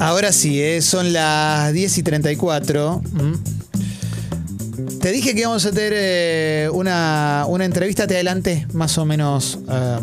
[0.00, 3.02] Ahora sí, eh, son las 10 y 34.
[3.12, 3.60] Mm.
[5.00, 9.58] Te dije que íbamos a tener eh, una, una entrevista, te adelanté más o menos
[9.70, 9.98] eh,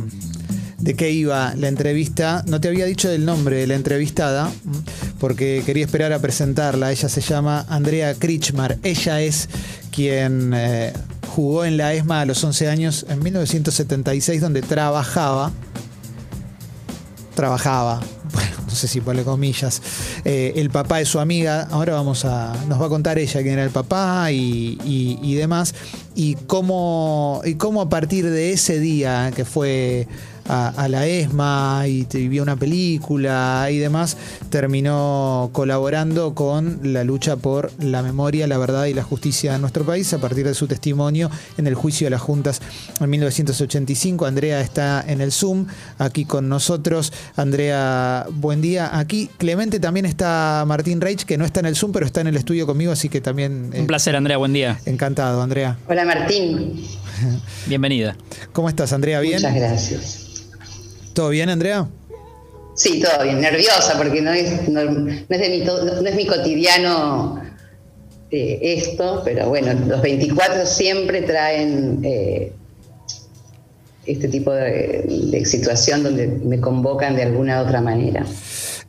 [0.78, 2.44] de qué iba la entrevista.
[2.48, 4.52] No te había dicho el nombre de la entrevistada,
[5.20, 6.92] porque quería esperar a presentarla.
[6.92, 8.78] Ella se llama Andrea Krichmar.
[8.84, 9.50] Ella es
[9.92, 10.94] quien eh,
[11.36, 15.52] jugó en la ESMA a los 11 años en 1976, donde trabajaba.
[17.36, 18.02] Trabajaba,
[18.68, 19.82] no sé si ponle comillas,
[20.26, 21.68] eh, el papá de su amiga.
[21.72, 22.54] Ahora vamos a.
[22.68, 25.74] Nos va a contar ella quién era el papá y, y- y demás.
[26.16, 30.08] Y cómo, y cómo a partir de ese día que fue
[30.48, 34.18] a, a la ESMA y te vio una película y demás,
[34.50, 39.86] terminó colaborando con la lucha por la memoria, la verdad y la justicia en nuestro
[39.86, 42.62] país a partir de su testimonio en el juicio de las juntas
[43.00, 44.26] en 1985.
[44.26, 47.14] Andrea está en el Zoom aquí con nosotros.
[47.36, 48.98] Andrea, buen día.
[48.98, 52.28] Aquí Clemente también está Martín Reich, que no está en el Zoom, pero está en
[52.28, 54.80] el estudio conmigo, así que también eh, Un placer, Andrea, buen día.
[54.86, 55.78] encantado, Andrea.
[55.88, 56.82] Hola Martín,
[57.68, 58.16] Bienvenida.
[58.54, 59.20] ¿Cómo estás, Andrea?
[59.20, 59.36] ¿Bien?
[59.36, 60.27] muchas gracias.
[61.18, 61.88] ¿Todo bien, Andrea?
[62.76, 66.16] Sí, todo bien, nerviosa porque no es, no, no es, de mi, to- no es
[66.16, 67.42] mi cotidiano
[68.30, 72.54] eh, esto, pero bueno, los 24 siempre traen eh,
[74.06, 78.24] este tipo de, de situación donde me convocan de alguna otra manera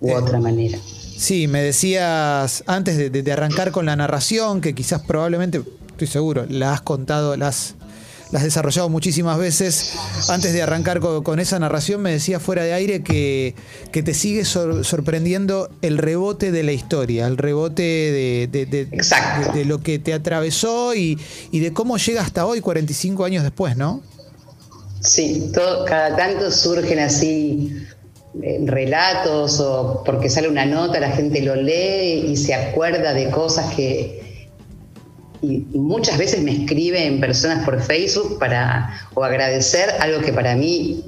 [0.01, 0.79] u Eh, otra manera.
[1.17, 6.75] Sí, me decías antes de arrancar con la narración, que quizás probablemente, estoy seguro, la
[6.75, 7.75] has contado, la has,
[8.31, 9.93] la has desarrollado muchísimas veces.
[10.29, 13.55] Antes de arrancar con, con esa narración, me decías fuera de aire que,
[13.93, 18.83] que te sigue sor- sorprendiendo el rebote de la historia, el rebote de, de- de-
[18.93, 19.53] Exacto.
[19.53, 21.19] de- de lo que te atravesó y,
[21.53, 24.03] y de cómo llega hasta hoy, 45 años después, ¿no?
[25.01, 27.73] Sí, todo, cada tanto surgen así
[28.43, 33.31] eh, relatos o porque sale una nota, la gente lo lee y se acuerda de
[33.31, 34.28] cosas que...
[35.41, 41.05] Y muchas veces me escriben personas por Facebook para o agradecer algo que para mí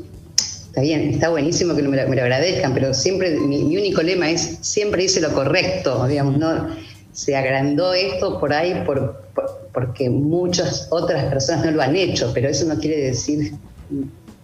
[0.67, 4.03] está bien, está buenísimo que me lo, me lo agradezcan, pero siempre mi, mi único
[4.03, 6.69] lema es siempre hice lo correcto, digamos, no
[7.13, 12.31] se agrandó esto por ahí por, por- porque muchas otras personas no lo han hecho,
[12.33, 13.53] pero eso no quiere decir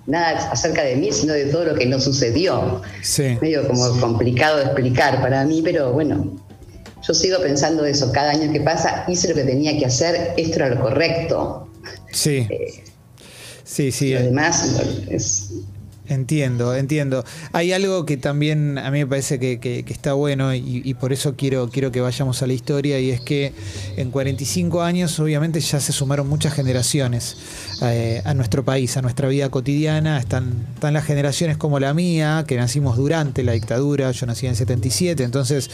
[0.07, 2.83] nada acerca de mí, sino de todo lo que no sucedió.
[3.03, 3.37] Sí.
[3.41, 6.33] Medio como complicado de explicar para mí, pero bueno,
[7.07, 10.57] yo sigo pensando eso, cada año que pasa hice lo que tenía que hacer, esto
[10.57, 11.69] era lo correcto.
[12.13, 12.47] Sí.
[13.65, 14.13] Sí, sí.
[14.15, 14.65] Lo demás
[15.11, 15.51] es,
[16.09, 17.25] Entiendo, entiendo.
[17.53, 20.95] Hay algo que también a mí me parece que, que- que está bueno y, y
[20.95, 23.53] por eso quiero, quiero que vayamos a la historia y es que
[23.97, 27.37] en 45 años obviamente ya se sumaron muchas generaciones
[27.83, 30.21] eh, a nuestro país, a nuestra vida cotidiana.
[30.21, 34.51] Están, están las generaciones como la mía, que nacimos durante la dictadura, yo nací en
[34.51, 35.71] el 77, entonces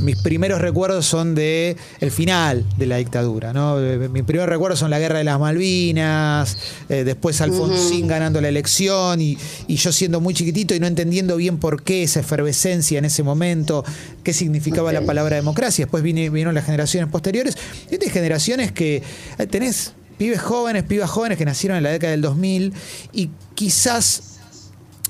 [0.00, 3.80] mis primeros recuerdos son de el final de la dictadura, ¿no?
[3.80, 6.56] Eh, Mis primeros recuerdos son la guerra de las Malvinas,
[6.88, 11.36] eh, después Alfonsín ganando la elección y, y yo siendo muy chiquitito y no entendiendo
[11.36, 13.84] bien por qué esa efervescencia en ese momento,
[14.22, 15.86] qué significaba la palabra democracia.
[15.86, 17.56] Después vine- vinieron las generaciones posteriores.
[17.90, 19.02] Y hay generaciones que
[19.38, 22.72] eh, tenés pibes jóvenes, pibas jóvenes que nacieron en la década del 2000
[23.12, 24.22] y quizás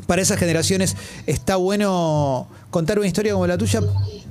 [0.07, 0.95] para esas generaciones
[1.27, 3.81] está bueno contar una historia como la tuya,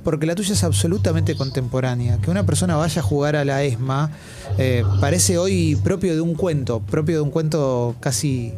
[0.06, 2.18] porque la tuya es absolutamente contemporánea.
[2.18, 4.12] Que una persona vaya a jugar a la ESMA
[4.56, 8.52] eh, parece hoy propio de un cuento, propio de un cuento casi...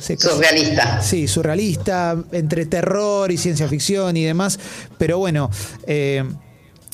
[0.00, 1.00] surrealista.
[1.00, 4.58] Sí, surrealista, entre terror y ciencia ficción y demás.
[4.98, 5.50] Pero bueno,
[5.86, 6.24] eh,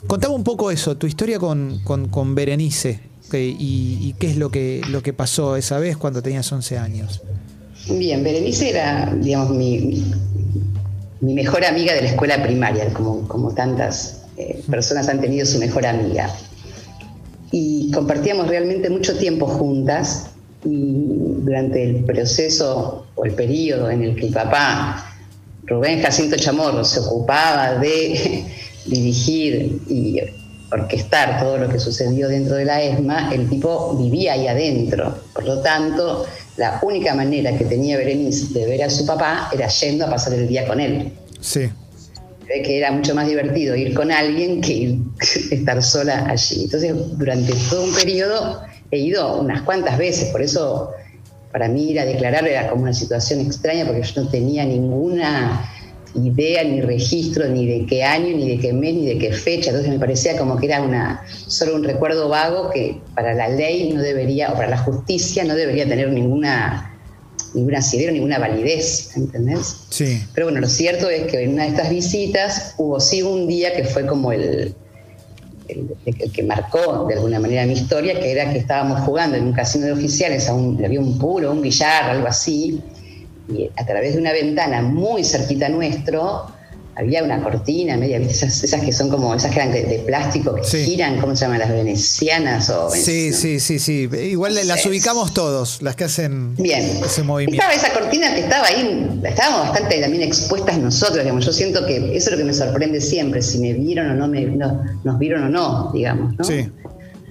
[0.07, 3.01] contame un poco eso, tu historia con, con, con Berenice
[3.31, 6.77] que- y, y qué es lo que, lo que pasó esa vez cuando tenías 11
[6.77, 7.23] años.
[7.89, 10.13] Bien, Berenice era, digamos, mi, mi-
[11.25, 15.59] mi mejor amiga de la escuela primaria, como, como tantas eh, personas han tenido su
[15.59, 16.31] mejor amiga.
[17.51, 20.27] Y compartíamos realmente mucho tiempo juntas
[20.65, 21.07] y
[21.39, 25.15] durante el proceso o el periodo en el que el papá,
[25.65, 28.45] Rubén Jacinto Chamorro, se ocupaba de
[28.87, 30.21] dirigir y
[30.73, 35.17] orquestar todo lo que sucedió dentro de la ESMA, el tipo vivía ahí adentro.
[35.33, 36.27] Por lo tanto,
[36.57, 40.35] la única manera que tenía Berenice de ver a su papá era yendo a pasar
[40.35, 41.13] el día con él.
[41.41, 41.69] Sí.
[42.47, 45.03] Ve que era mucho más divertido ir con alguien que ir-
[45.51, 46.65] estar sola allí.
[46.65, 50.91] Entonces, durante todo un periodo he ido unas cuantas veces, por eso
[51.53, 55.71] para mí ir a declarar era como una situación extraña porque yo no tenía ninguna
[56.15, 59.71] idea ni registro ni de qué año, ni de qué mes, ni de qué fecha.
[59.71, 63.93] Entonces me parecía como que era una, solo un recuerdo vago que para la ley
[63.93, 66.91] no debería, o para la justicia no debería tener ninguna
[67.55, 69.77] ningún asidero, ninguna validez, ¿entendés?
[69.89, 70.21] Sí.
[70.35, 73.75] Pero bueno, lo cierto es que en una de estas visitas hubo sí un día
[73.77, 74.75] que fue como el,
[75.69, 79.53] el, que marcó de alguna manera mi historia, que era que estábamos jugando en un
[79.53, 82.83] casino de oficiales, a un, había un puro, un billar, algo así,
[83.49, 86.47] y a través de una ventana muy cerquita nuestro,
[86.97, 90.85] había una cortina media, Esas, esas que son como, esas que eran de, plástico, que
[90.85, 91.59] giran, ¿cómo se llaman?
[91.59, 92.91] Las venecianas o...
[92.91, 94.09] Sí, sí, sí, sí.
[94.13, 97.01] Igual las ubicamos todos, las que hacen Bien.
[97.05, 97.63] ese movimiento.
[97.63, 101.45] Estaba esa cortina que estaba ahí, estábamos bastante también expuestas nosotros, digamos.
[101.45, 104.29] Yo siento que eso es lo que me sorprende siempre, si me vieron o no,
[104.29, 106.45] me, nos vieron o no, digamos, ¿no?
[106.45, 106.71] Sí.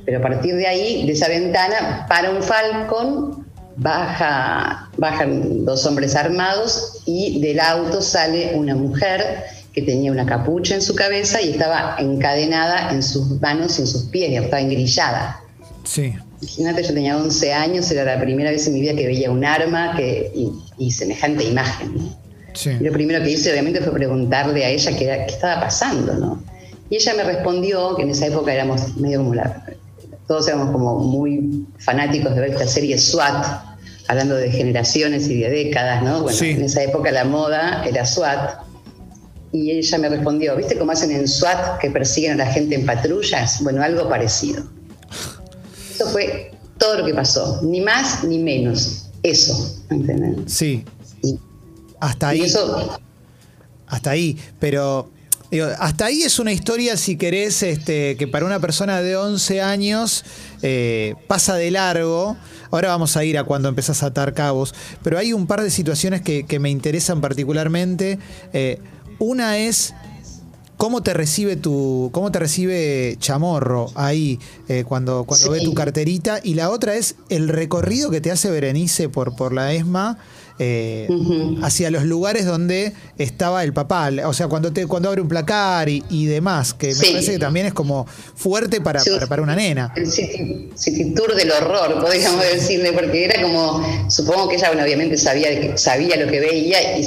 [0.06, 6.16] Pero a partir de ahí, de esa ventana, para un falcón, baja, bajan dos hombres
[6.16, 9.44] armados y del auto sale una mujer
[9.74, 13.88] que tenía una capucha en su cabeza y estaba encadenada en sus manos y en
[13.88, 15.42] sus pies, estaba engrillada.
[15.84, 16.14] Sí.
[16.42, 19.44] Imagínate, yo tenía 11 años, era la primera vez en mi vida que veía un
[19.44, 20.32] arma que,
[20.78, 22.16] y, semejante imagen.
[22.54, 22.70] Sí.
[22.80, 26.44] lo primero que hice, obviamente, fue preguntarle a ella qué, qué estaba pasando, ¿no?
[26.92, 29.64] Y ella me respondió que en esa época éramos medio como la,
[30.28, 33.73] todos éramos como muy fanáticos de ver esta serie SWAT,
[34.08, 36.24] hablando de generaciones y de décadas, ¿no?
[36.24, 38.62] Bueno, en esa época la moda era SWAT.
[39.52, 42.86] Y ella me respondió, ¿viste cómo hacen en SWAT que persiguen a la gente en
[42.86, 43.62] patrullas?
[43.62, 44.64] Bueno, algo parecido.
[45.94, 49.10] Eso fue todo lo que pasó, ni más ni menos.
[49.22, 50.52] Eso, ¿entendés?
[50.52, 50.84] Sí.
[52.00, 52.42] hasta ahí.
[52.42, 53.00] eso,
[53.88, 55.10] hasta ahí, pero
[55.80, 60.26] hasta ahí es una historia, si querés, este, que para una persona de 11 años
[60.62, 62.36] eh, pasa de largo.
[62.74, 64.74] Ahora vamos a ir a cuando empezás a atar cabos,
[65.04, 68.18] pero hay un par de situaciones que, me interesan particularmente.
[68.52, 68.80] Eh,
[69.20, 69.94] una es
[70.76, 74.40] cómo te recibe tu, cómo te recibe Chamorro ahí
[74.70, 78.50] eh, cuando, cuando ve tu carterita, y la otra es el recorrido que te hace
[78.50, 80.18] Berenice por, por la ESMA.
[80.60, 81.08] Eh,
[81.64, 85.90] hacia los lugares donde estaba el papá, o sea, cuando te cuando abre un placar
[85.90, 88.06] y, demás, que me parece que también es como
[88.36, 89.92] fuerte para, para, una nena.
[89.96, 95.76] El city, tour del horror, podríamos decirle, porque era como, supongo que ella obviamente sabía,
[95.76, 97.06] sabía lo que veía y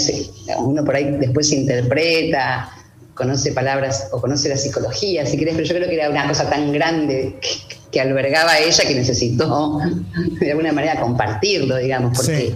[0.59, 2.69] uno por ahí después se interpreta,
[3.15, 6.51] conoce palabras o conoce la psicología, si querés, pero yo creo que era una cosa
[6.51, 9.81] tan grande que, albergaba ella que necesitó
[10.39, 12.55] de alguna manera compartirlo, digamos, porque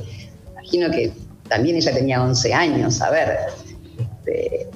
[0.62, 1.12] imagino que
[1.48, 3.38] también ella tenía 11 años, a ver.
[3.98, 4.68] Este,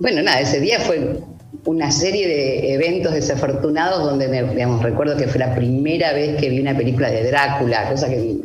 [0.00, 1.20] bueno, nada, ese día fue
[1.64, 6.48] una serie de eventos desafortunados donde me, digamos, recuerdo que fue la primera vez que
[6.48, 8.40] vi una película de Drácula, cosa que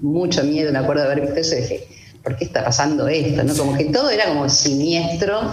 [0.00, 1.88] mucho miedo, me acuerdo de haber visto eso y dije,
[2.22, 3.44] ¿por qué está pasando esto?
[3.44, 3.54] ¿no?
[3.54, 5.52] Como que todo era como siniestro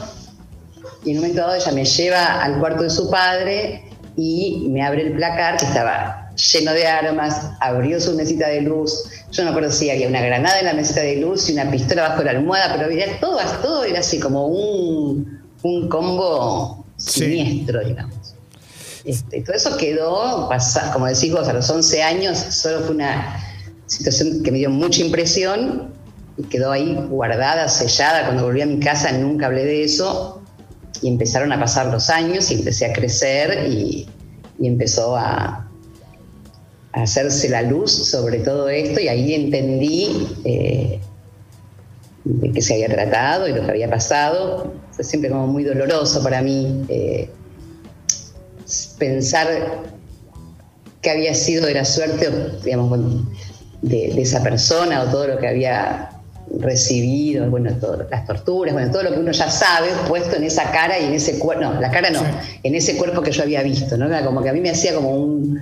[1.03, 3.83] y en un momento dado ella me lleva al cuarto de su padre
[4.15, 9.03] y me abre el placar que estaba lleno de armas, abrió su mesita de luz.
[9.31, 12.09] Yo no acuerdo si había una granada en la mesita de luz y una pistola
[12.09, 18.35] bajo la almohada, pero había todo, todo era así como un, un combo siniestro, digamos.
[19.03, 20.49] Este, todo eso quedó,
[20.93, 23.41] como decís vos, a los 11 años, solo fue una
[23.85, 25.93] situación que me dio mucha impresión
[26.37, 28.25] y quedó ahí guardada, sellada.
[28.25, 30.41] Cuando volví a mi casa nunca hablé de eso
[31.01, 34.07] y empezaron a pasar los años y empecé a crecer y
[34.59, 35.66] empezó a,
[37.03, 40.99] hacerse la luz sobre todo esto y ahí entendí eh,
[42.23, 44.73] de qué se había tratado y lo que había pasado.
[44.91, 47.29] Fue siempre como muy doloroso para mí eh,
[48.97, 49.47] pensar
[51.01, 52.29] que había sido de la suerte,
[52.63, 52.99] digamos,
[53.81, 56.09] de, esa persona o todo lo que había
[56.59, 57.69] recibido, bueno,
[58.09, 61.13] las torturas, bueno, todo lo que uno ya sabe puesto en esa cara y en
[61.13, 62.23] ese cuerpo, no, la cara no,
[62.63, 64.07] en ese cuerpo que yo había visto, ¿no?
[64.25, 65.61] Como que a mí me hacía como un,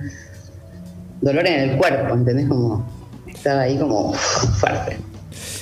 [1.26, 2.48] dolor en el cuerpo, ¿entendés?
[2.48, 2.86] Como
[3.26, 4.96] estaba ahí como fuerte.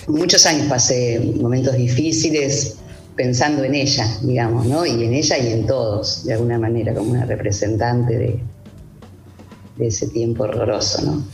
[0.06, 2.76] Muchos años pasé momentos difíciles
[3.16, 4.84] pensando en ella, digamos, ¿no?
[4.84, 8.40] Y en ella y en todos, de alguna manera, como una representante de,
[9.76, 11.24] de ese tiempo horroroso, ¿no?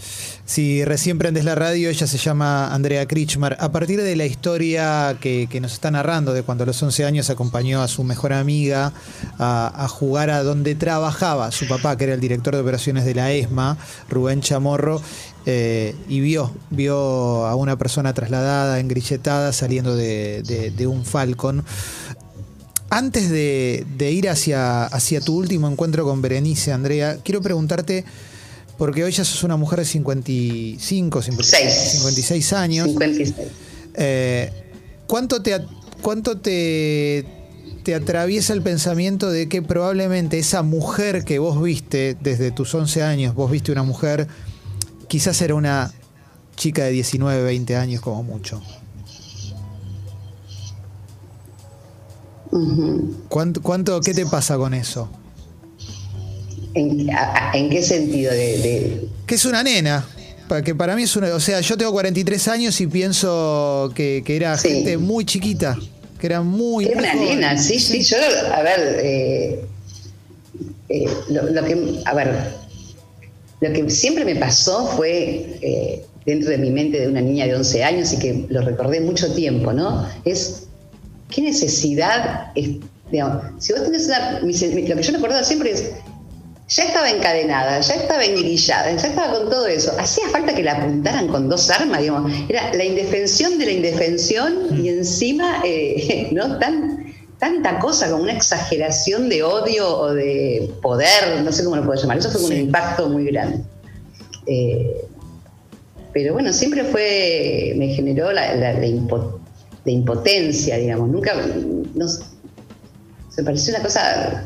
[0.50, 3.57] Si recién prendes la radio, ella se llama Andrea Krichmar.
[3.61, 7.30] A partir de la historia que, nos está narrando de cuando a los 11 años
[7.30, 8.92] acompañó a su mejor amiga
[9.38, 13.30] a, jugar a donde trabajaba su papá, que era el director de operaciones de la
[13.30, 13.78] ESMA,
[14.09, 15.00] Rubén Chamorro,
[15.47, 21.64] eh, y vio, vio a una persona trasladada, engrilletada, saliendo de, un Falcon.
[22.88, 28.04] Antes de, ir hacia, hacia tu último encuentro con Berenice, Andrea, quiero preguntarte
[28.80, 32.87] porque hoy ya sos una mujer de 55, 56, años.
[32.88, 33.34] 56.
[33.92, 34.50] Eh,
[35.06, 35.60] ¿Cuánto te,
[36.00, 37.26] cuánto te,
[37.82, 43.02] te atraviesa el pensamiento de que probablemente esa mujer que vos viste desde tus 11
[43.02, 44.28] años, vos viste una mujer,
[45.08, 45.92] quizás era una
[46.56, 48.62] chica de 19, 20 años como mucho.
[53.28, 55.10] ¿Cuánto, ¿Cuánto, qué te pasa con eso?
[56.74, 58.32] ¿En, qué sentido?
[58.32, 60.06] De, Que es una nena.
[60.64, 61.32] Que para mí es una.
[61.34, 65.76] O sea, yo tengo 43 años y pienso que, era gente muy chiquita.
[66.18, 66.86] Que era muy.
[66.86, 68.16] Era una nena, sí, sí, Yo,
[68.52, 69.00] a ver.
[69.02, 69.64] Eh,
[70.88, 72.02] eh, lo, que.
[72.04, 72.52] A ver.
[73.60, 75.58] Lo que siempre me pasó fue.
[75.62, 79.00] Eh, dentro de mi mente de una niña de 11 años y que lo recordé
[79.00, 80.06] mucho tiempo, ¿no?
[80.24, 80.64] Es
[81.30, 82.52] ¿Qué necesidad?
[82.54, 82.68] Es,
[83.58, 84.40] si vos tenés una.
[84.40, 85.90] Lo que yo recuerdo siempre es.
[86.70, 89.92] Ya estaba encadenada, ya estaba engrillada, ya estaba con todo eso.
[89.98, 92.32] Hacía falta que la apuntaran con dos armas, digamos.
[92.48, 94.98] Era la indefensión de la indefensión y mm.
[94.98, 96.58] encima, eh, ¿no?
[96.58, 101.84] Tan, tanta cosa, como una exageración de odio o de poder, no sé cómo lo
[101.84, 102.18] puedo llamar.
[102.18, 103.64] Eso fue un impacto muy grande.
[104.46, 104.94] Eh,
[106.12, 111.08] pero bueno, siempre fue, me generó la, la, la, de impotencia, digamos.
[111.08, 111.34] Nunca,
[113.28, 114.44] se pareció una cosa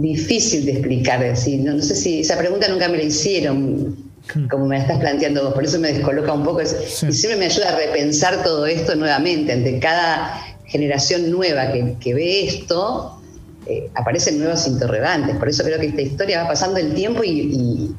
[0.00, 1.22] difícil de explicar.
[1.24, 1.56] Así.
[1.58, 3.96] No, sé si esa pregunta nunca me la hicieron,
[4.34, 4.48] hmm.
[4.48, 6.62] como me la estás planteando vos, por eso me descoloca un poco.
[6.62, 9.52] Y siempre me ayuda a repensar todo esto nuevamente.
[9.52, 13.20] Ante cada generación nueva que, ve esto,
[13.66, 15.36] eh, aparecen nuevos interrogantes.
[15.36, 17.94] Por eso creo que esta historia va pasando el tiempo y,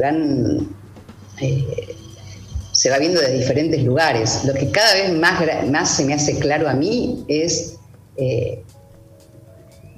[0.00, 0.68] van.
[1.40, 1.94] Eh,
[2.78, 4.44] se va viendo de diferentes lugares.
[4.44, 7.74] Lo que cada vez más, más se me hace claro a mí es,
[8.16, 8.62] eh,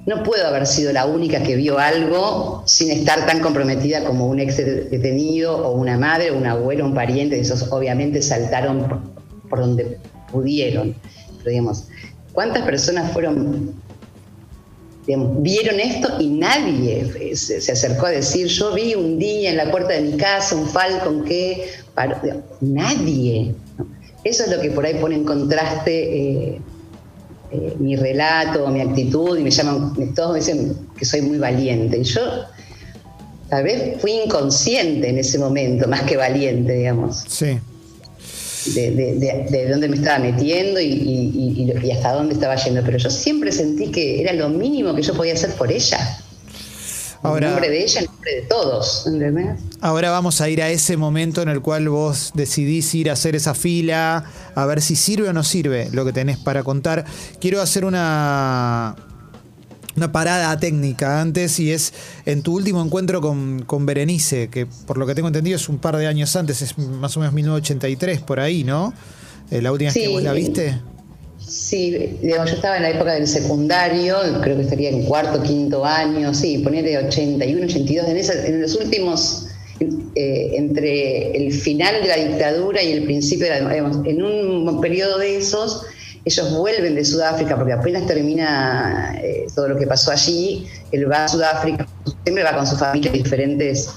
[0.05, 4.39] no puedo haber sido la única que vio algo sin estar tan comprometida como un
[4.39, 9.03] ex detenido o una madre o un abuelo, un pariente, esos obviamente saltaron
[9.49, 9.99] por, donde
[10.31, 10.95] pudieron.
[11.37, 11.85] Pero digamos,
[12.33, 13.75] ¿cuántas personas fueron
[15.07, 19.93] vieron esto y nadie se, acercó a decir, yo vi un día en la puerta
[19.93, 21.67] de mi casa un falcon que...
[22.61, 23.53] nadie.
[24.23, 26.61] Eso es lo que por ahí pone en contraste eh,
[27.51, 31.97] eh, mi relato, mi actitud, y me llaman, todos me dicen que soy muy valiente.
[31.97, 32.21] Y yo
[33.49, 37.23] tal vez fui inconsciente en ese momento, más que valiente, digamos.
[37.27, 37.59] Sí
[38.65, 44.21] de, dónde me estaba metiendo y, hasta dónde estaba yendo, pero yo siempre sentí que
[44.21, 45.97] era lo mínimo que yo podía hacer por ella.
[47.23, 49.07] Ahora, en nombre de ella, en nombre de todos.
[49.81, 53.35] Ahora vamos a ir a ese momento en el cual vos decidís ir a hacer
[53.35, 57.03] esa fila, a ver si sirve o no sirve lo que tenés para contar.
[57.39, 58.95] Quiero hacer una,
[59.95, 61.93] una parada técnica antes y es
[62.25, 65.79] en tu último encuentro con, con, Berenice, que por lo que tengo entendido es un
[65.79, 68.93] par de años antes, es más o menos 1983 por ahí, ¿no?
[69.49, 70.79] Eh, la última vez que vos la viste.
[71.51, 75.83] Sí, digamos, yo estaba en la época del secundario, creo que estaría en cuarto, quinto
[75.83, 79.47] año, sí, de 81, 82, en, en los últimos,
[80.15, 84.79] eh, entre el final de la dictadura y el principio, de la, digamos, en un
[84.79, 85.85] periodo de esos,
[86.23, 91.25] ellos vuelven de Sudáfrica porque apenas termina eh, todo lo que pasó allí, él va
[91.25, 91.85] a Sudáfrica,
[92.23, 93.89] siempre va con su familia diferentes,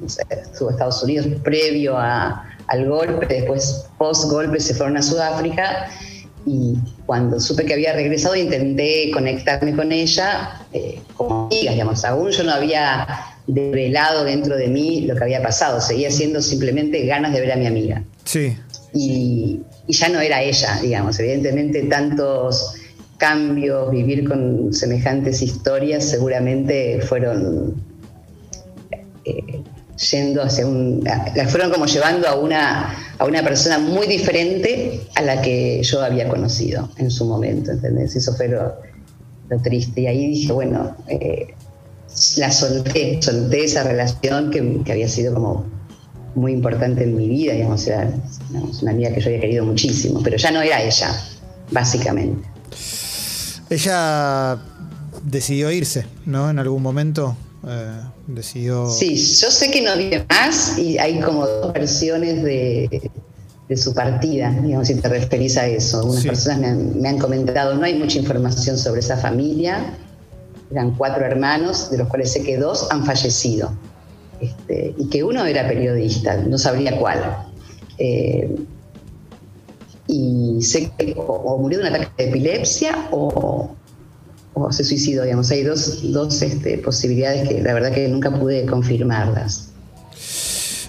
[0.00, 5.02] no sé, estuvo a Estados Unidos previo al golpe, después post golpe se fueron a
[5.02, 5.90] Sudáfrica
[6.46, 6.74] y
[7.04, 12.44] cuando supe que había regresado intenté conectarme con ella eh, como amiga, digamos, aún yo
[12.44, 13.06] no había
[13.48, 17.56] develado dentro de mí lo que había pasado, seguía siendo simplemente ganas de ver a
[17.56, 18.04] mi amiga.
[18.24, 18.56] Sí.
[18.94, 21.18] Y, y ya no era ella, digamos.
[21.18, 22.74] Evidentemente tantos
[23.18, 27.74] cambios, vivir con semejantes historias seguramente fueron
[29.24, 29.62] eh,
[29.96, 31.02] yendo hacia un...
[31.04, 36.02] la fueron como llevando a una, a una persona muy diferente a la que yo
[36.02, 38.14] había conocido en su momento, ¿entendés?
[38.16, 38.74] Eso fue lo,
[39.62, 40.02] triste.
[40.02, 41.54] Y ahí dije, bueno, eh,
[42.36, 45.64] la solté, solté esa relación que, que había sido como
[46.34, 48.12] muy importante en mi vida, digamos, era
[48.82, 51.18] una amiga que yo había querido muchísimo, pero ya no era ella,
[51.70, 52.46] básicamente.
[53.70, 54.58] Ella
[55.24, 56.50] decidió irse, ¿no?
[56.50, 58.88] En algún momento eh, decidió...
[58.88, 63.10] Sí, yo sé que no vive más y hay como dos versiones de,
[63.76, 66.00] su partida, digamos, si te referís a eso.
[66.00, 69.96] Algunas personas me han, me han comentado, no hay mucha información sobre esa familia,
[70.70, 73.72] eran cuatro hermanos, de los cuales sé que dos han fallecido.
[74.40, 77.46] Este, y que uno era periodista, no sabría cuál.
[77.98, 78.54] Eh,
[80.08, 83.70] y sé que o, murió de un ataque de epilepsia o,
[84.70, 85.50] se suicidó, digamos.
[85.50, 89.68] Hay dos, dos este, posibilidades que la verdad que nunca pude confirmarlas.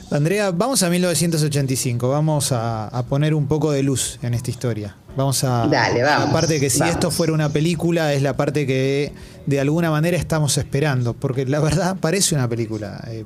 [0.10, 4.96] Andrea, vamos a 1985, vamos a, poner un poco de luz en esta historia.
[5.18, 5.68] Vamos a...
[5.68, 6.28] Dale, vamos.
[6.28, 9.12] La parte que si esto fuera una película es la parte que
[9.46, 13.04] de alguna manera estamos esperando, porque la verdad parece una película.
[13.10, 13.26] Eh,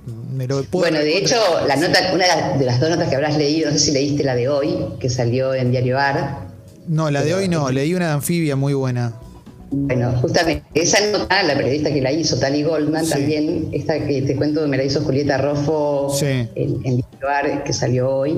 [0.72, 1.36] bueno, de hecho,
[1.68, 4.34] la nota, una de las dos notas que habrás leído, no sé si leíste la
[4.34, 6.48] de hoy, que salió en Diario Ar.
[6.88, 9.14] No, la de hoy no, leí una de anfibia muy buena.
[9.74, 14.36] Bueno, justamente esa nota, la periodista que la hizo, Tali Goldman, también, esta que te
[14.36, 18.38] cuento, me la hizo Julieta Roffo en, en Bar, que salió hoy.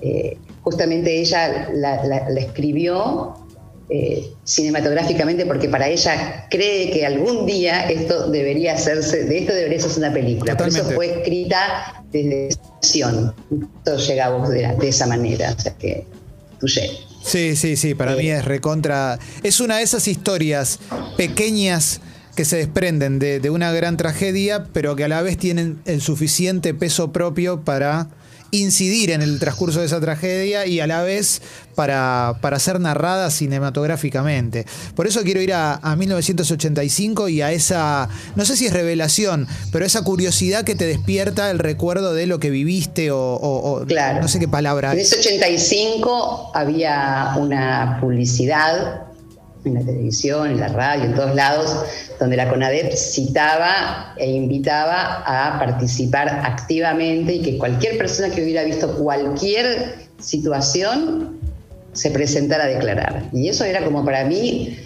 [0.00, 3.34] Eh, justamente ella la, escribió
[3.90, 9.78] eh, cinematográficamente porque para ella cree que algún día esto debería hacerse, de esto debería
[9.78, 10.56] ser una película.
[10.56, 13.34] Por eso fue escrita desde acción.
[13.78, 15.54] Esto llegamos de, de esa manera.
[15.54, 16.06] O sea que,
[16.58, 17.11] tuye.
[17.24, 19.18] Sí, sí, sí, para mí es recontra.
[19.42, 20.78] Es una de esas historias
[21.16, 22.00] pequeñas
[22.34, 26.00] que se desprenden de, de, una gran tragedia, pero que a la vez tienen el
[26.00, 28.08] suficiente peso propio para
[28.52, 31.40] incidir en el transcurso de esa tragedia y a la vez
[31.74, 34.66] para, para ser narrada cinematográficamente.
[34.94, 39.86] Por eso quiero ir a, 1985 y a esa, no sé si es revelación, pero
[39.86, 44.48] esa curiosidad que te despierta el recuerdo de lo que viviste o, no sé qué
[44.48, 44.92] palabra.
[44.92, 49.11] En ese 85 había una publicidad
[49.64, 51.76] en la televisión, en la radio, en todos lados,
[52.18, 58.64] donde la CONADEP citaba e invitaba a participar activamente y que cualquier persona que hubiera
[58.64, 61.38] visto cualquier situación
[61.92, 63.28] se presentara a declarar.
[63.32, 64.76] Y eso era como para mí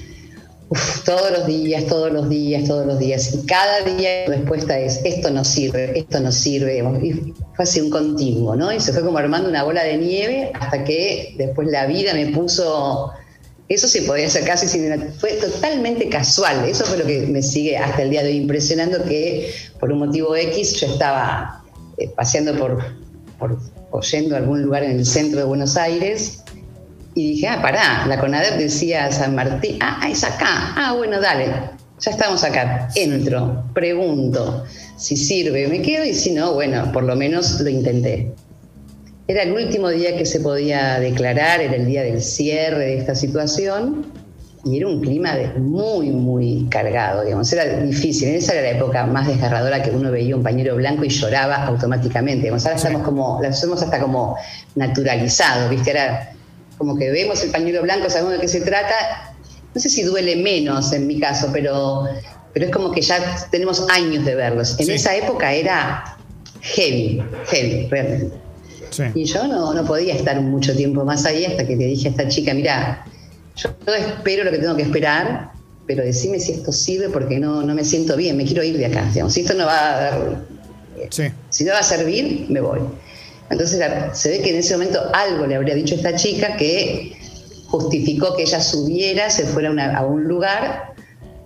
[1.04, 3.33] todos los días, todos los días, todos los días.
[3.35, 6.78] Y cada día la respuesta es, esto no sirve, esto no sirve.
[6.78, 8.73] Y fue así un continuo, ¿no?
[8.73, 12.26] Y se fue como armando una bola de nieve hasta que después la vida me
[12.26, 13.12] puso
[13.68, 15.12] eso se podía hacer casi sin...
[15.18, 16.64] Fue totalmente casual.
[16.68, 19.99] Eso fue lo que me sigue hasta el día de hoy impresionando que por un
[19.99, 21.64] motivo X yo estaba
[21.99, 22.78] eh, paseando por,
[23.38, 23.58] por,
[24.35, 26.42] algún lugar en el centro de Buenos Aires
[27.14, 31.46] y dije, ah, pará, la CONADEP decía San Martín, ah, es acá, ah, bueno, dale,
[31.99, 32.90] ya estamos acá.
[32.94, 34.64] Entro, pregunto
[34.99, 38.32] si sirve, me quedo y si no, bueno, por lo menos lo intenté.
[39.28, 43.16] Era el último día que se podía declarar, era el día del cierre de esta
[43.16, 44.06] situación
[44.64, 48.28] y era un clima muy, muy cargado, digamos, era difícil.
[48.28, 51.66] En esa era la época más desgarradora que uno veía un pañuelo blanco y lloraba
[51.66, 52.42] automáticamente.
[52.42, 52.64] Digamos.
[52.66, 54.37] Ahora estamos como, lo hacemos hasta como
[54.77, 55.90] naturalizado, ¿viste?
[55.90, 56.33] Era
[56.79, 59.35] como que vemos el pañuelo blanco, sabemos de qué se trata.
[59.74, 62.09] No sé si duele menos en mi caso, pero,
[62.53, 63.18] pero es como que ya
[63.51, 64.79] tenemos años de verlos.
[64.79, 66.16] En esa época era
[66.61, 68.45] heavy, heavy, realmente.
[69.15, 72.11] Y yo no, no podía estar mucho tiempo más ahí hasta que le dije a
[72.11, 73.05] esta chica, mira,
[73.57, 75.53] yo espero lo que tengo que esperar,
[75.87, 78.87] pero decime si esto sirve porque no, no me siento bien, me quiero ir de
[78.87, 79.11] acá.
[79.29, 80.45] Si esto no va a dar,
[81.51, 82.81] si no va a servir, me voy.
[83.51, 83.81] Entonces
[84.12, 87.17] se ve que en ese momento algo le habría dicho a esta chica que
[87.69, 90.95] justificó que ella subiera, se fuera a un lugar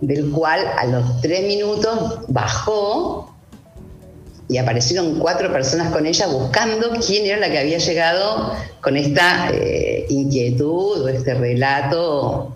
[0.01, 3.30] del cual a los tres minutos bajó
[4.51, 9.49] y aparecieron cuatro personas con ella buscando quién era la que había llegado con esta
[9.53, 12.53] eh, inquietud o este relato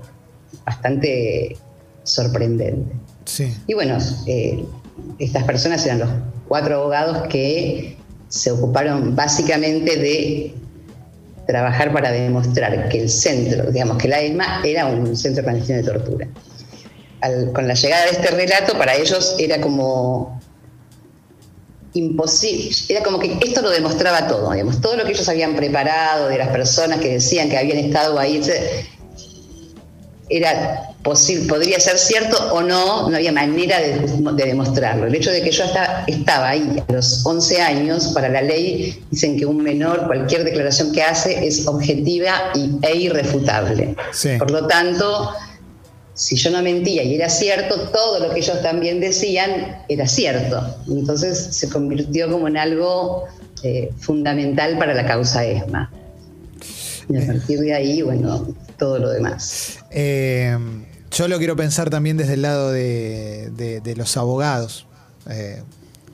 [0.65, 1.55] bastante
[2.03, 2.93] sorprendente.
[3.65, 4.65] Y bueno, eh,
[5.19, 6.09] estas personas eran los
[6.49, 7.95] cuatro abogados que
[8.27, 10.53] se ocuparon básicamente de
[11.47, 15.83] trabajar para demostrar que el centro, digamos que la ESMA era un centro clandestino de
[15.85, 16.27] tortura.
[17.53, 20.34] con la llegada de este relato, para ellos era como
[21.95, 22.69] imposible.
[22.87, 26.37] Era como que esto lo demostraba todo, digamos, todo lo que ellos habían preparado de
[26.37, 28.41] las personas que decían que habían estado ahí,
[30.27, 33.99] era posible, podría ser cierto o no, no había manera de,
[34.45, 35.05] demostrarlo.
[35.05, 39.03] El hecho de que yo estaba, estaba ahí a los 11 años, para la ley
[39.11, 43.95] dicen que un menor, cualquier declaración que hace es objetiva e irrefutable.
[44.39, 45.31] Por lo tanto,
[46.15, 50.75] si yo no mentía y era cierto, todo lo que ellos también decían era cierto.
[50.87, 53.25] Entonces se convirtió como en algo
[53.63, 55.91] eh, fundamental para la causa ESMA.
[57.09, 58.47] Y a partir de ahí, bueno,
[58.77, 59.79] todo lo demás.
[59.91, 60.57] Eh,
[61.11, 64.87] yo lo quiero pensar también desde el lado de, los abogados,
[65.29, 65.61] eh,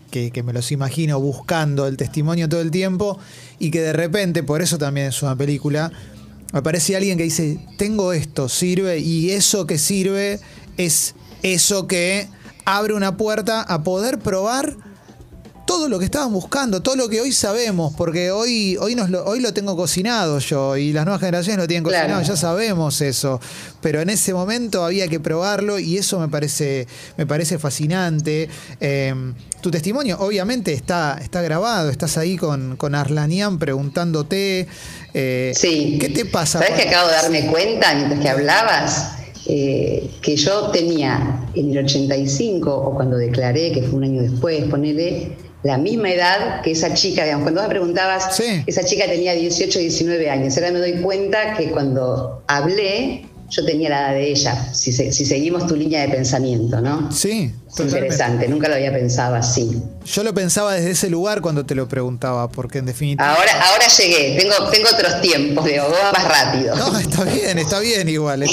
[0.09, 3.19] que, que me los imagino buscando el testimonio todo el tiempo
[3.59, 5.91] y que de repente, por eso también es una película,
[6.51, 10.39] aparece alguien que dice, tengo esto, sirve, y eso que sirve
[10.77, 12.27] es eso que
[12.65, 14.77] abre una puerta a poder probar
[15.71, 19.23] todo lo que estaban buscando, todo lo que hoy sabemos, porque hoy, hoy, nos lo,
[19.23, 23.39] hoy lo tengo cocinado yo y las nuevas generaciones lo tienen cocinado, ya sabemos eso.
[23.79, 28.49] Pero en ese momento había que probarlo y eso me parece, me parece fascinante.
[28.81, 34.67] Em, tu testimonio obviamente está, está grabado, estás ahí con, con Arlanian preguntándote.
[35.13, 35.97] Eh, sí.
[36.01, 36.59] ¿Qué te pasa?
[36.59, 39.11] ¿Sabes que acabo de darme cuenta mientras que hablabas?
[39.47, 44.65] Eh, que yo tenía en el 85, o cuando declaré, que fue un año después,
[44.65, 49.33] ponele, la misma edad que esa chica, digamos, cuando vos me preguntabas, esa chica tenía
[49.33, 54.31] 18, 19 años, ahora me doy cuenta que cuando hablé, yo tenía la edad de
[54.31, 57.11] ella, si, si seguimos tu línea de pensamiento, ¿no?
[57.11, 59.81] Sí, interesante, nunca lo había pensado así.
[60.05, 63.33] Yo lo pensaba desde ese lugar cuando te lo preguntaba, porque en definitiva.
[63.33, 66.75] Ahora, ahora llegué, tengo, tengo otros tiempos, digo, más rápido.
[66.75, 68.43] No, está bien, está bien igual,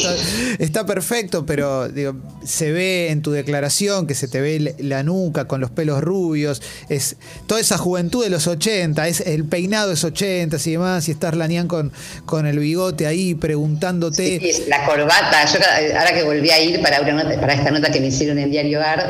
[0.58, 5.46] está, perfecto, pero digo, se ve en tu declaración que se te ve la nuca
[5.46, 10.04] con los pelos rubios, es toda esa juventud de los 80, es, el peinado es
[10.04, 11.92] 80 y demás, y estás Lanian con,
[12.24, 14.38] con el bigote ahí preguntándote.
[14.40, 15.58] Sí, la corbata, yo
[15.98, 18.78] ahora que volví a ir para, una para esta nota que me hicieron en Diario
[18.80, 19.07] Bar,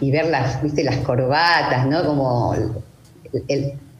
[0.00, 0.84] y ver las, ¿viste?
[0.84, 2.04] las corbatas, ¿no?
[2.04, 2.54] Como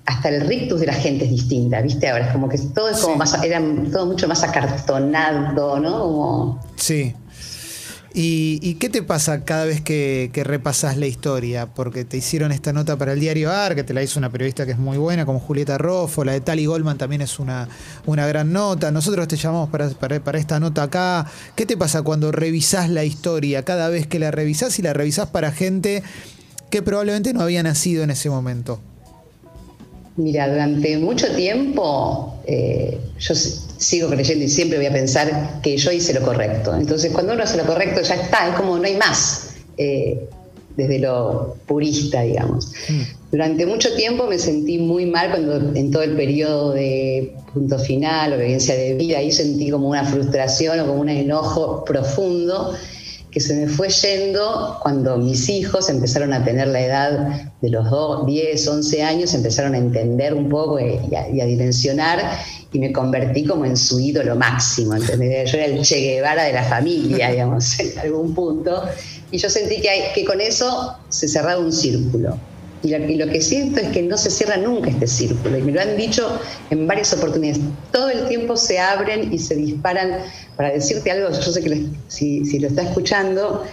[0.07, 2.09] hasta el rictus de la gente es distinta, ¿viste?
[2.09, 3.61] Ahora es como que todo es como más, era
[3.93, 6.01] todo mucho más acartonado, ¿no?
[6.01, 6.61] Como...
[6.77, 7.15] Sí.
[8.18, 11.66] ¿Y, qué te pasa cada vez que, repasas la historia?
[11.66, 14.64] Porque te hicieron esta nota para el diario AR, que te la hizo una periodista
[14.64, 17.68] que es muy buena, como Julieta Roffo, la de Tali Goldman también es una,
[18.07, 18.90] una gran nota.
[18.90, 21.26] Nosotros te llamamos para, para, esta nota acá.
[21.55, 23.66] ¿Qué te pasa cuando revisás la historia?
[23.66, 26.02] Cada vez que la revisás y la revisás para gente
[26.70, 28.81] que probablemente no había nacido en ese momento.
[30.16, 33.35] Mira, durante mucho tiempo eh, yo
[33.79, 36.75] sigo creyendo y siempre voy a pensar que yo hice lo correcto.
[36.75, 40.29] Entonces, cuando uno hace lo correcto, ya está, es como no hay más, eh,
[40.77, 42.73] desde lo purista, digamos.
[42.89, 43.03] Mm.
[43.33, 48.33] Durante mucho tiempo me sentí muy mal cuando en todo el periodo de punto final,
[48.35, 52.75] obediencia de vida, ahí sentí como una frustración o como un enojo profundo
[53.37, 58.25] que se me fue yendo cuando mis hijos empezaron a tener la edad de los
[58.25, 62.19] 10, 11 años, empezaron a entender un poco y a, dimensionar
[62.77, 65.51] y me convertí como en su ídolo máximo, ¿entendés?
[65.51, 68.83] Yo era el Che Guevara de la familia, digamos, en algún punto.
[69.31, 72.39] Y yo sentí que, que con eso se cerraba un círculo.
[72.83, 75.57] Y lo, que siento es que no se cierra nunca este círculo.
[75.57, 77.62] Y me lo han dicho en varias oportunidades.
[77.91, 80.19] Todo el tiempo se abren y se disparan.
[80.57, 83.65] Para decirte algo, yo sé que si, lo está escuchando,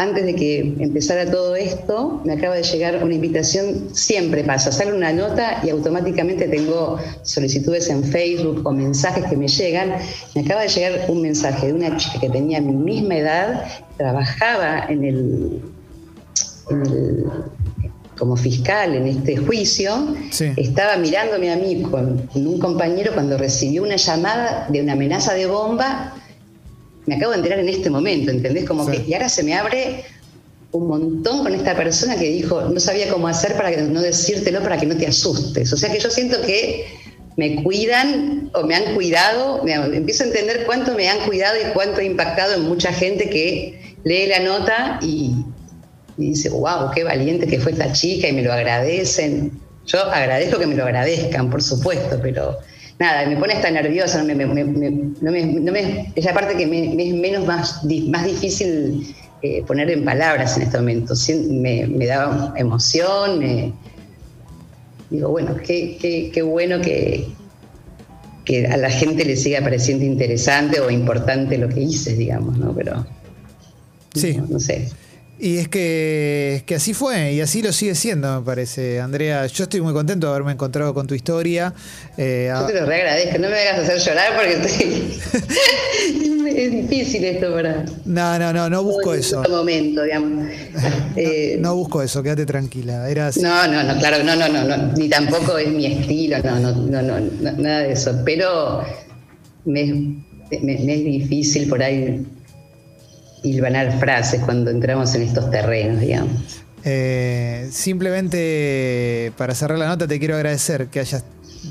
[0.00, 4.94] antes de que empezara todo esto, me acaba de llegar una invitación, siempre pasa, sale
[4.94, 9.92] una nota y automáticamente tengo solicitudes en Facebook o mensajes que me llegan.
[10.34, 13.64] Me acaba de llegar un mensaje de una chica que tenía mi misma edad,
[13.98, 15.60] trabajaba en el,
[16.70, 17.24] en el
[18.18, 20.14] como fiscal en este juicio,
[20.56, 25.46] estaba mirándome a mí con, un compañero cuando recibió una llamada de una amenaza de
[25.46, 26.14] bomba.
[27.10, 28.64] Me acabo de enterar en este momento, ¿entendés?
[28.66, 30.04] Como que, y ahora se me abre
[30.70, 34.78] un montón con esta persona que dijo, no sabía cómo hacer para no decírtelo para
[34.78, 35.72] que no te asustes.
[35.72, 36.86] O sea que yo siento que
[37.36, 41.98] me cuidan o me han cuidado, empiezo a entender cuánto me han cuidado y cuánto
[42.00, 45.34] ha impactado en mucha gente que lee la nota y,
[46.16, 49.60] y dice, wow, qué valiente que fue esta chica y me lo agradecen.
[49.84, 52.56] Yo agradezco que me lo agradezcan, por supuesto, pero
[53.00, 57.14] nada, me pone hasta nerviosa, no me, no me, es la parte que me, es
[57.14, 61.14] menos más, más difícil eh, poner en palabras en este momento.
[61.50, 63.72] Me, da emoción, me
[65.08, 67.26] digo, bueno, qué, qué, bueno que,
[68.44, 72.74] que a la gente le siga pareciendo interesante o importante lo que hice, digamos, ¿no?
[72.74, 73.06] Pero
[74.14, 74.38] sí.
[74.46, 74.88] no sé.
[75.42, 79.00] Y es que, que, así fue y así lo sigue siendo, me parece.
[79.00, 81.72] Andrea, yo estoy muy contento de haberme encontrado con tu historia.
[82.18, 85.18] Eh, yo te lo agradezco, no me hagas hacer llorar porque estoy...
[86.56, 87.86] es difícil esto para...
[88.04, 89.42] No, no, no, no busco eso.
[89.42, 90.46] En momento, digamos.
[91.16, 93.10] Eh, no, busco eso, quédate tranquila.
[93.10, 93.36] Eras...
[93.38, 96.72] No, no, no, claro, no, no, no, no, ni tampoco es mi estilo, no, no,
[96.72, 97.20] no, no,
[97.58, 98.22] nada de eso.
[98.24, 98.84] Pero
[99.64, 100.22] me,
[100.62, 102.24] me es difícil por ahí
[103.42, 106.32] hilvanar frases cuando entramos en estos terrenos, digamos.
[106.84, 111.24] Eh, simplemente para cerrar la nota te quiero agradecer que hayas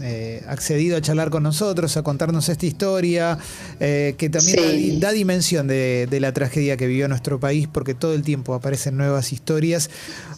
[0.04, 3.40] eh, accedido a charlar con nosotros, a contarnos esta historia,
[3.80, 8.22] eh, que también da, dimensión de, la tragedia que vivió nuestro país, porque todo el
[8.22, 9.90] tiempo aparecen nuevas historias.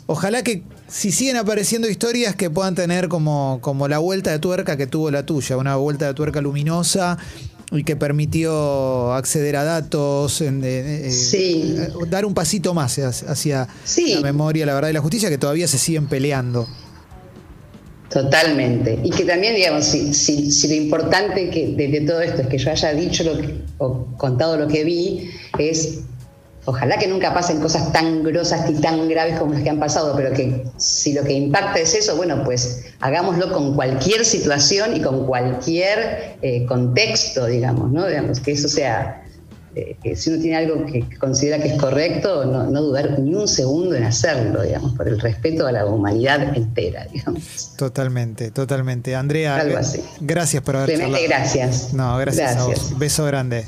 [0.05, 4.77] Ojalá que si siguen apareciendo historias que puedan tener como, como la vuelta de tuerca
[4.77, 7.17] que tuvo la tuya, una vuelta de tuerca luminosa
[7.71, 11.09] y que permitió acceder a datos, en, eh,
[12.09, 15.77] dar un pasito más hacia, la memoria, la verdad y la justicia, que todavía se
[15.77, 16.67] siguen peleando.
[18.09, 18.99] Totalmente.
[19.03, 22.71] Y que también, digamos, si, si, lo importante que de, todo esto es que yo
[22.71, 23.39] haya dicho lo
[23.77, 25.99] o contado lo que vi, es
[26.65, 30.15] ojalá que nunca pasen cosas tan grosas y tan graves como las que han pasado,
[30.15, 35.01] pero que si lo que impacta es eso, bueno, pues hagámoslo con cualquier situación y
[35.01, 38.07] con cualquier eh, contexto, digamos, ¿no?
[38.07, 39.21] Digamos, que eso sea
[39.73, 43.95] eh, si uno tiene algo que considera que es correcto, no, dudar ni un segundo
[43.95, 47.73] en hacerlo, digamos, por el respeto a la humanidad entera, digamos.
[47.77, 49.15] Totalmente, totalmente.
[49.15, 49.63] Andrea,
[50.19, 51.93] gracias por haber Realmente gracias.
[51.93, 52.99] No, gracias, a vos.
[52.99, 53.65] Beso grande.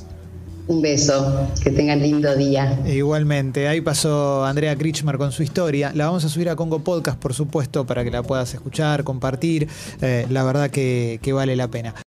[0.67, 2.79] Un beso, que tengan lindo día.
[2.85, 5.91] Igualmente, ahí pasó Andrea Krichmer con su historia.
[5.93, 9.67] La vamos a subir a Congo Podcast, por supuesto, para que la puedas escuchar, compartir.
[10.01, 12.03] Eh, la verdad que vale la pena.